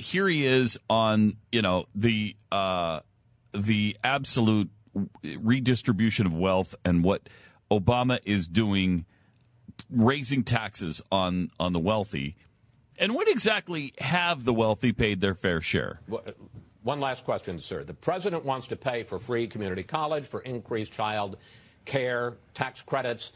[0.00, 3.00] here he is on you know the uh,
[3.52, 4.70] the absolute
[5.24, 7.28] redistribution of wealth and what
[7.70, 9.04] Obama is doing,
[9.90, 12.36] raising taxes on on the wealthy.
[12.98, 16.00] And when exactly have the wealthy paid their fair share?
[16.82, 17.84] One last question, sir.
[17.84, 21.36] The president wants to pay for free community college, for increased child
[21.84, 23.32] care, tax credits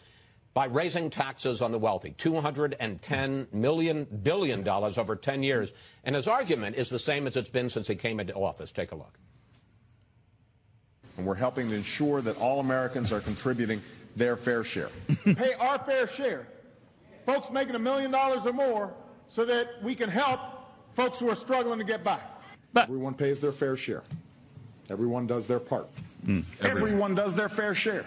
[0.55, 5.73] by raising taxes on the wealthy, $210 million, billion dollars over 10 years.
[6.05, 8.71] And his argument is the same as it's been since he came into office.
[8.71, 9.19] Take a look.
[11.17, 13.83] And we're helping to ensure that all Americans are contributing
[14.17, 14.91] their fair share.
[15.25, 16.47] Pay our fair share.
[17.27, 18.95] Folks making a million dollars or more
[19.27, 20.41] so that we can help
[20.95, 22.19] folks who are struggling to get by.
[22.73, 24.03] But everyone pays their fair share.
[24.91, 25.89] Everyone does their part.
[26.27, 26.77] Mm, everyone.
[26.77, 28.05] everyone does their fair share.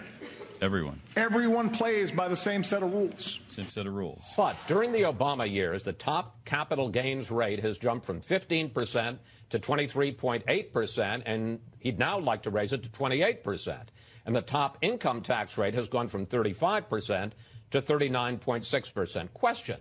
[0.60, 1.00] Everyone.
[1.16, 3.40] Everyone plays by the same set of rules.
[3.48, 4.32] Same set of rules.
[4.36, 9.18] But during the Obama years, the top capital gains rate has jumped from 15%
[9.50, 13.78] to 23.8%, and he'd now like to raise it to 28%.
[14.26, 17.32] And the top income tax rate has gone from 35%
[17.70, 19.32] to 39.6%.
[19.32, 19.78] Question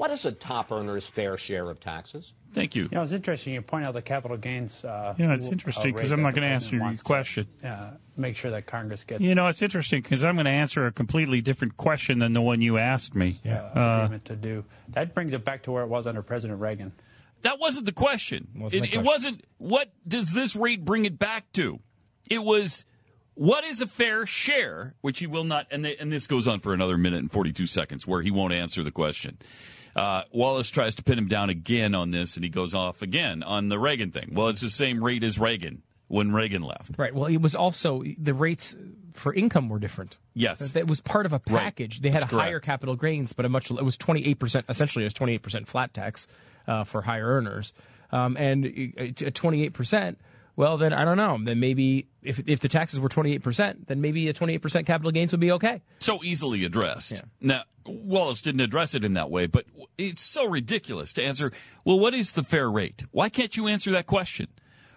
[0.00, 2.32] What is a top earner's fair share of taxes?
[2.54, 2.84] Thank you.
[2.84, 4.82] You know, it's interesting you point out the capital gains.
[4.82, 7.46] Uh, you know, it's interesting because uh, I'm not going to answer your question.
[7.60, 9.20] To, uh, make sure that Congress gets.
[9.20, 12.40] You know, it's interesting because I'm going to answer a completely different question than the
[12.40, 13.40] one you asked me.
[13.44, 13.60] Yeah.
[13.60, 16.92] Uh, agreement to do that brings it back to where it was under President Reagan.
[17.42, 18.48] That wasn't the question.
[18.56, 19.00] Wasn't it, the question.
[19.00, 19.44] it wasn't.
[19.58, 21.78] What does this rate bring it back to?
[22.30, 22.86] It was
[23.34, 26.60] what is a fair share, which he will not, and, they, and this goes on
[26.60, 29.36] for another minute and 42 seconds, where he won't answer the question.
[29.96, 33.42] Uh, Wallace tries to pin him down again on this, and he goes off again
[33.42, 34.30] on the Reagan thing.
[34.32, 36.92] Well, it's the same rate as Reagan when Reagan left.
[36.96, 37.14] Right.
[37.14, 38.76] Well, it was also the rates
[39.14, 40.16] for income were different.
[40.34, 41.96] Yes, it was part of a package.
[41.96, 42.02] Right.
[42.04, 42.66] They had That's higher correct.
[42.66, 44.66] capital gains, but a much it was twenty eight percent.
[44.68, 46.28] Essentially, it was twenty eight percent flat tax
[46.68, 47.72] uh, for higher earners,
[48.12, 48.66] um, and
[48.98, 50.18] at twenty eight percent.
[50.56, 51.38] Well, then I don't know.
[51.42, 54.62] Then maybe if if the taxes were twenty eight percent, then maybe a twenty eight
[54.62, 55.80] percent capital gains would be okay.
[55.98, 57.12] So easily addressed.
[57.12, 57.20] Yeah.
[57.40, 59.64] Now Wallace didn't address it in that way, but
[59.96, 61.52] it's so ridiculous to answer.
[61.84, 63.04] Well, what is the fair rate?
[63.10, 64.48] Why can't you answer that question?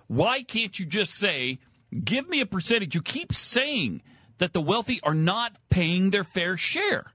[0.07, 1.59] Why can't you just say,
[2.03, 2.93] give me a percentage?
[2.93, 4.01] You keep saying
[4.39, 7.13] that the wealthy are not paying their fair share.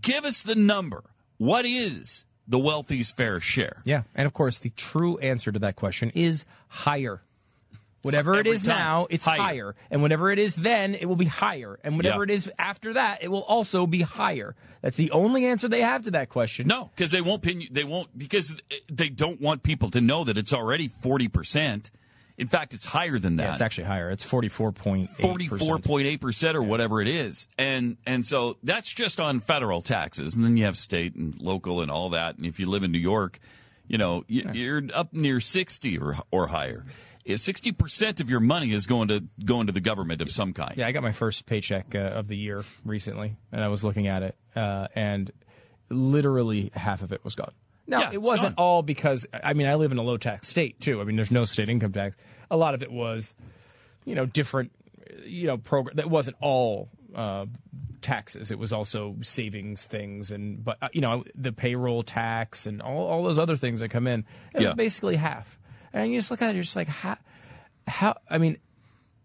[0.00, 1.04] Give us the number.
[1.38, 3.82] What is the wealthy's fair share?
[3.84, 7.22] Yeah, and of course, the true answer to that question is higher.
[8.02, 8.78] Whatever it Every is time.
[8.78, 9.38] now, it's Higher.
[9.42, 9.74] higher.
[9.90, 11.78] And whatever it is then, it will be higher.
[11.82, 12.32] And whatever Yeah.
[12.32, 14.54] it is after that, it will also be higher.
[14.82, 16.68] That's the only answer they have to that question.
[16.68, 17.68] No, because they won't pin you.
[17.70, 18.54] They won't because
[18.88, 21.90] they don't want people to know that it's already forty percent.
[22.36, 23.42] In fact, it's higher than that.
[23.42, 24.10] Yeah, it's actually higher.
[24.10, 25.08] It's 44.8%.
[25.08, 29.80] Forty-four point eight percent, or whatever it is, and and so that's just on federal
[29.80, 32.36] taxes, and then you have state and local and all that.
[32.36, 33.40] And if you live in New York,
[33.88, 36.84] you know you, you're up near sixty or or higher.
[37.36, 40.74] Sixty percent of your money is going to going to the government of some kind.
[40.76, 44.06] Yeah, I got my first paycheck uh, of the year recently, and I was looking
[44.06, 45.30] at it, uh, and
[45.90, 47.52] literally half of it was gone.
[47.86, 48.64] Now, Yeah, it wasn't gone.
[48.64, 51.00] all because, I mean, I live in a low tax state, too.
[51.00, 52.16] I mean, there's no state income tax.
[52.50, 53.34] A lot of it was,
[54.04, 54.72] you know, different,
[55.24, 55.96] you know, program.
[55.96, 57.46] That wasn't all uh,
[58.02, 58.50] taxes.
[58.50, 63.06] It was also savings things and, but, uh, you know, the payroll tax and all,
[63.06, 64.26] all those other things that come in.
[64.54, 64.68] It Yeah.
[64.68, 65.58] was basically half.
[65.92, 67.16] And you just look at it, you're just like, how,
[67.86, 68.58] how, I mean,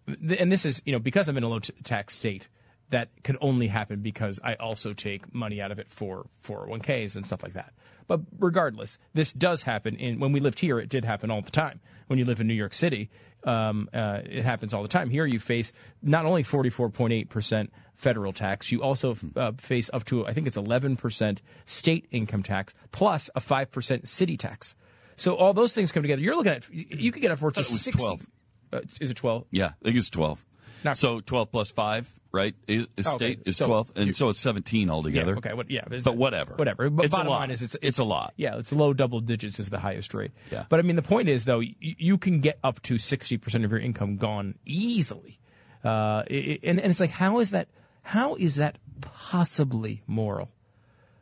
[0.08, 2.48] th- and this is you know because I'm in a low t- tax state
[2.90, 7.26] that could only happen because I also take money out of it for 401ks and
[7.26, 7.74] stuff like that.
[8.08, 9.96] But regardless, this does happen.
[9.96, 11.80] In when we lived here, it did happen all the time.
[12.08, 13.10] When you live in New York City,
[13.46, 15.10] um, uh, it happens all the time.
[15.10, 20.28] Here, you face not only 44.8 percent federal tax, you also uh, face up to
[20.28, 24.76] I think it's 11 percent state income tax plus a five percent city tax.
[25.16, 26.22] So all those things come together.
[26.22, 27.92] You're looking at you could get upwards of it 60.
[28.00, 28.28] 12.
[28.72, 29.46] Uh, is it 12?
[29.52, 30.44] Yeah, I think it's twelve.
[30.84, 32.56] Not- so twelve plus five, right?
[32.68, 35.32] Is, is Okay, state is so- twelve, and so it's seventeen altogether.
[35.34, 35.54] Yeah, okay.
[35.54, 36.56] What, yeah, but whatever.
[36.56, 36.90] Whatever.
[36.90, 37.40] But it's bottom a lot.
[37.40, 38.34] line is it's, it's a lot.
[38.36, 40.32] Yeah, it's low double digits is the highest rate.
[40.52, 40.66] Yeah.
[40.68, 43.64] But I mean, the point is though, you, you can get up to sixty percent
[43.64, 45.40] of your income gone easily,
[45.86, 47.70] uh, i- and and it's like how is that?
[48.02, 50.50] How is that possibly moral?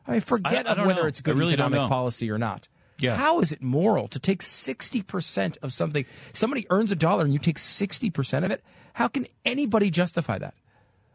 [0.07, 1.07] I mean, forget I- I whether know.
[1.07, 2.67] it's good I really economic policy or not.
[3.01, 3.15] Yeah.
[3.15, 6.05] How is it moral to take 60% of something?
[6.33, 8.63] Somebody earns a dollar and you take 60% of it?
[8.93, 10.53] How can anybody justify that?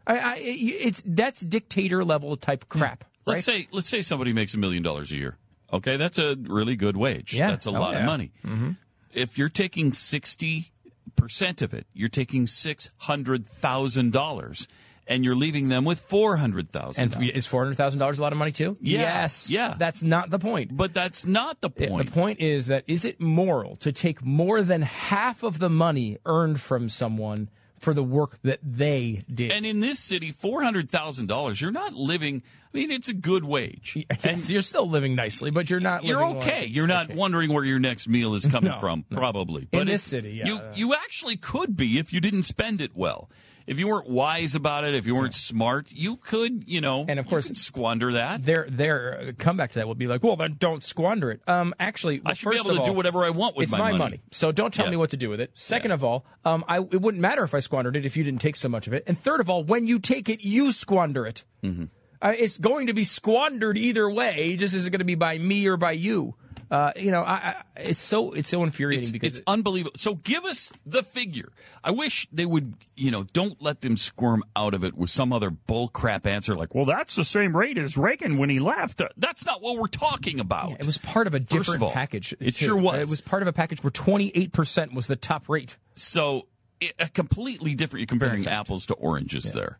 [0.05, 3.03] I, I, it's that's dictator level type crap.
[3.25, 5.37] Let's say let's say somebody makes a million dollars a year.
[5.73, 7.33] Okay, that's a really good wage.
[7.33, 7.49] Yeah.
[7.49, 7.99] That's a Oh, lot yeah.
[7.99, 8.31] of money.
[8.45, 8.71] Mm-hmm.
[9.13, 10.71] If you're taking sixty
[11.17, 14.67] percent of it, you're taking six hundred thousand dollars,
[15.07, 17.13] and you're leaving them with four hundred thousand.
[17.13, 18.77] And is four hundred thousand dollars a lot of money too?
[18.81, 18.99] Yeah.
[19.21, 19.49] Yes.
[19.49, 19.75] Yeah.
[19.77, 20.75] That's not the point.
[20.75, 22.07] But that's not the point.
[22.07, 26.17] The point is that is it moral to take more than half of the money
[26.25, 27.49] earned from someone
[27.79, 29.51] for the work that they did?
[29.51, 31.61] And in this city, four hundred thousand dollars.
[31.61, 32.43] You're not living.
[32.73, 34.05] I mean, it's a good wage.
[34.23, 36.03] and you're still living nicely, but you're not.
[36.03, 36.61] You're okay.
[36.61, 39.17] like- You're not wondering where your next meal is coming No, from, no.
[39.17, 39.67] probably.
[39.71, 40.45] In this city, yeah.
[40.45, 43.29] you you actually could be if you didn't spend it well.
[43.67, 47.19] If you weren't wise about it, if you weren't smart, you could, you know, And
[47.19, 48.45] of course- squander that.
[48.45, 51.41] Their their uh, comeback to that will be like, well, then don't squander it.
[51.47, 53.97] Um, actually, I should be able to do whatever I want with it's my my
[53.97, 54.21] money.
[54.31, 54.91] So don't tell Yeah.
[54.91, 55.51] me what to do with it.
[55.53, 58.39] Second of all, um, I, it wouldn't matter if I squandered it if you didn't
[58.41, 59.03] take so much of it.
[59.05, 61.43] And third of all, when you take it, you squander it.
[61.61, 61.85] Mm-hmm.
[62.21, 64.55] Uh, it's going to be squandered either way.
[64.55, 66.35] Just is it going to be by me or by you?
[66.69, 69.97] Uh, you know, I, I, it's so it's so infuriating It's, because it's unbelievable.
[69.97, 71.49] So give us the figure.
[71.83, 75.31] I wish they would, you know, don't let them squirm out of it with some
[75.31, 78.99] other bull crap answer like, well, that's the same rate as Reagan when he left.
[78.99, 80.73] Uh, That's not what we're talking about.
[80.73, 82.33] it was part of a different of all, package.
[82.33, 82.65] It too.
[82.65, 82.99] sure was.
[82.99, 85.77] It was part of a package where twenty eight percent was the top rate.
[85.95, 86.47] so
[86.81, 88.01] it, a completely different.
[88.01, 89.79] You're comparing apples to oranges there,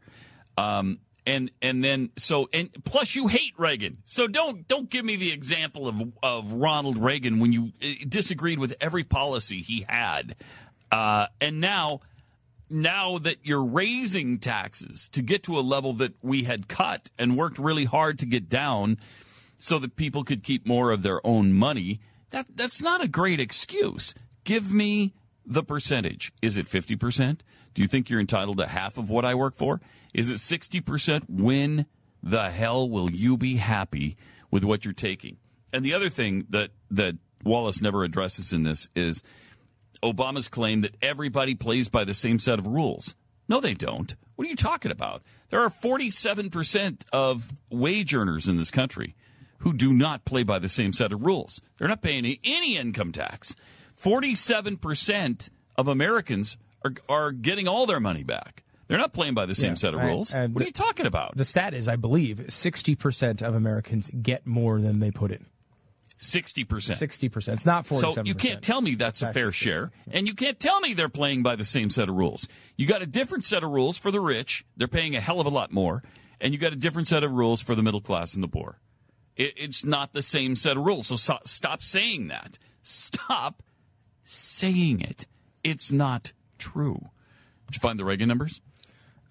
[0.57, 3.97] um, and and then so and plus you hate Reagan.
[4.05, 8.57] So don't don't give me the example of of Ronald Reagan when you uh, disagreed
[8.57, 10.35] with every policy he had,
[10.91, 12.01] uh, and now.
[12.69, 17.37] Now that you're raising taxes to get to a level that we had cut and
[17.37, 18.97] worked really hard to get down,
[19.57, 22.01] so that people could keep more of their own money.
[22.31, 24.13] That that's not a great excuse.
[24.43, 25.13] Give me
[25.45, 26.33] the percentage.
[26.41, 27.39] Is it 50%?
[27.73, 29.79] Do you think you're entitled to half of what I work for?
[30.17, 31.29] Is it 60%?
[31.29, 31.85] When
[32.21, 34.17] the hell will you be happy
[34.51, 35.37] with what you're taking?
[35.71, 39.23] And the other thing that that Wallace never addresses in this is
[40.03, 43.15] Obama's claim that everybody plays by the same set of rules.
[43.47, 44.15] No, they don't.
[44.35, 45.21] What are you talking about?
[45.49, 49.15] There are 47% of wage earners in this country
[49.59, 51.61] who do not play by the same set of rules.
[51.77, 53.55] They're not paying any- income tax.
[53.99, 58.63] 47% of Americans are, are getting all their money back.
[58.87, 60.33] They're not playing by the same Yeah, set of rules.
[60.33, 61.35] I- what are you talking about?
[61.35, 65.45] The stat is, I believe, sixty percent of Americans get more than they put in.
[66.19, 66.97] 60%.
[66.97, 67.57] Sixty percent.
[67.57, 70.79] It's not So you can't tell me that's a fair share, and you can't tell
[70.79, 72.47] me they're playing by the same set of rules.
[72.75, 75.45] You got a different set of rules for the rich; they're paying a hell of
[75.45, 76.01] a lot more,
[76.41, 78.79] and you got a different set of rules for the middle class and the poor.
[79.35, 81.05] It, it's not the same set of rules.
[81.07, 82.57] So, so stop saying that.
[82.81, 83.61] Stop
[84.23, 85.27] saying it.
[85.63, 87.09] It's not true.
[87.67, 88.61] Did you find the Reagan numbers?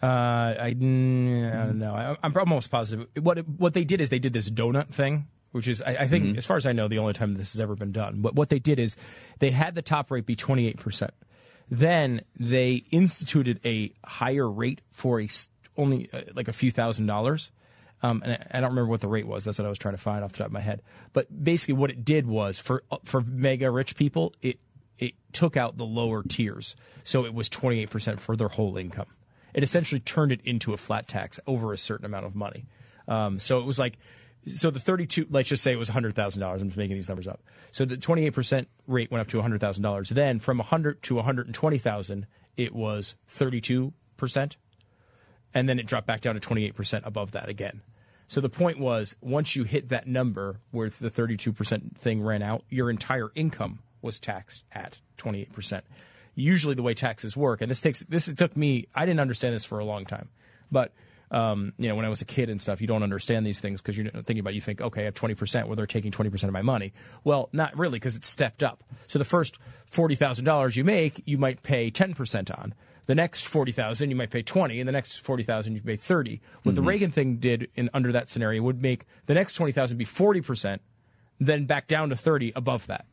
[0.03, 1.95] Uh, I, I don't know.
[1.95, 3.07] I, I'm almost positive.
[3.21, 6.25] What what they did is they did this donut thing, which is I, I think,
[6.27, 6.39] Mm-hmm.
[6.39, 8.21] as far as I know, the only time this has ever been done.
[8.21, 8.97] But what they did is
[9.39, 11.13] they had the top rate be 28 percent.
[11.71, 17.07] Then they instituted a higher rate for a s- only uh, like a few thousand
[17.07, 17.51] dollars.
[18.03, 19.45] Um, and I, I don't remember what the rate was.
[19.47, 20.83] That's what I was trying to find off the top of my head.
[21.15, 24.61] But basically, what it did was for for mega rich people, it
[24.99, 29.07] it took out the lower tiers, so it was 28 percent for their whole income
[29.57, 32.67] it essentially turned it into a flat tax over a certain amount of money.
[33.09, 33.99] Um, so it was like,
[34.47, 36.43] so the 32, let's just say it was $100,000.
[36.53, 37.41] I'm just making these numbers up.
[37.73, 40.09] So the 28% rate went up to $100,000.
[40.11, 42.27] Then from 100 to 120,000,
[42.59, 43.93] it was 32%.
[45.55, 47.81] And then it dropped back down to 28% above that again.
[48.29, 52.63] So the point was, once you hit that number where the 32% thing ran out,
[52.69, 55.81] your entire income was taxed at 28%.
[56.37, 58.87] Usually, the way taxes work, and this takes this took me.
[58.95, 60.29] I didn't understand this for a long time,
[60.71, 60.93] but
[61.31, 63.81] um, you know, when I was a kid and stuff, you don't understand these things
[63.81, 64.55] because you're thinking about.
[64.55, 66.93] You think, okay, I have 20%, where they're taking 20% of my money.
[67.25, 68.85] Well, not really, because it's stepped up.
[69.07, 72.75] So the first forty thousand dollars you make, you might pay 10% on.
[73.07, 75.97] The next forty thousand, you might pay twenty, and the next forty thousand, you pay
[75.97, 76.41] thirty.
[76.65, 79.97] What the Reagan thing did in under that scenario would make the next twenty thousand
[79.97, 80.83] be forty percent,
[81.39, 83.07] then back down to thirty above that.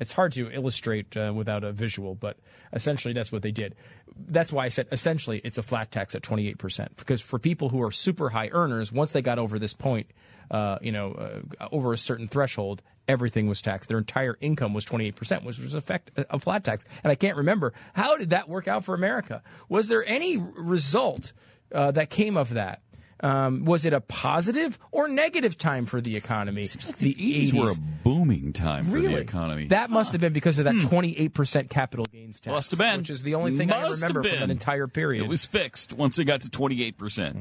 [0.00, 2.38] It's hard to illustrate uh, without a visual, but
[2.72, 3.74] essentially that's what they did.
[4.16, 6.88] That's why I said essentially it's a flat tax at 28%.
[6.96, 10.08] Because for people who are super high earners, once they got over this point,
[10.50, 13.88] uh, you know, uh, over a certain threshold, everything was taxed.
[13.88, 16.84] Their entire income was 28%, which was effect, a flat tax.
[17.02, 19.42] And I can't remember how did that work out for America?
[19.68, 21.32] Was there any result
[21.74, 22.82] uh, that came of that?
[23.20, 26.62] Um, was it a positive or negative time for the economy?
[26.64, 29.14] The 80s were a booming time for Really?
[29.14, 29.66] the economy.
[29.68, 32.52] That must have been because of that 28% capital gains tax.
[32.52, 32.98] Must have been.
[32.98, 35.24] Which is the only thing I Must have remember from that entire period.
[35.24, 37.34] It was fixed once it got to 28%.